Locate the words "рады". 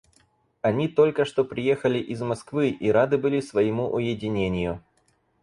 2.89-3.19